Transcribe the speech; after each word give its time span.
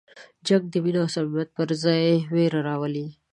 جنګ 0.47 0.63
د 0.69 0.75
مینې 0.83 0.99
او 1.03 1.07
صمیمیت 1.15 1.49
پر 1.57 1.69
ځای 1.83 2.05
وېره 2.33 2.59
راولي. 2.67 3.07